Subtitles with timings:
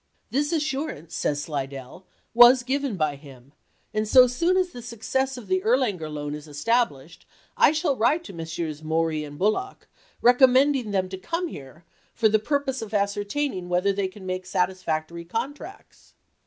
[0.31, 3.53] "This assurance," says Slidell, "was given by him,
[3.93, 8.23] and so soon as the success of the Erlanger loan is established, I shall write
[8.23, 8.81] to Messrs.
[8.81, 9.87] Maury I FOREIGN RELATIONS IN 1863 271 and Bulloch
[10.23, 11.85] recommending them to come here
[12.15, 12.31] for chap.x.
[12.31, 16.15] the purpose of ascertaining whether they can make satisfactory contracts."